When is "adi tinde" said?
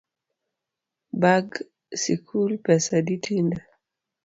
2.99-3.59